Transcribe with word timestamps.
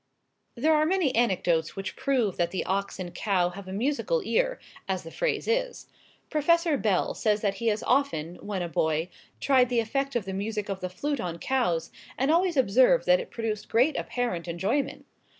There 0.55 0.73
are 0.73 0.83
many 0.87 1.13
anecdotes 1.15 1.75
which 1.75 1.95
prove 1.95 2.35
that 2.37 2.49
the 2.49 2.65
ox 2.65 2.97
and 2.97 3.13
cow 3.13 3.49
have 3.49 3.67
a 3.67 3.71
musical 3.71 4.23
ear, 4.25 4.59
as 4.87 5.03
the 5.03 5.11
phrase 5.11 5.47
is. 5.47 5.85
Professor 6.31 6.75
Bell 6.75 7.13
says 7.13 7.41
that 7.41 7.57
he 7.57 7.67
has 7.67 7.83
often, 7.83 8.37
when 8.37 8.63
a 8.63 8.67
boy, 8.67 9.09
tried 9.39 9.69
the 9.69 9.79
effect 9.79 10.15
of 10.15 10.25
the 10.25 10.33
music 10.33 10.69
of 10.69 10.79
the 10.79 10.89
flute 10.89 11.19
on 11.21 11.37
cows, 11.37 11.91
and 12.17 12.31
always 12.31 12.57
observed 12.57 13.05
that 13.05 13.19
it 13.19 13.29
produced 13.29 13.69
great 13.69 13.95
apparent 13.95 14.47
enjoyment. 14.47 15.05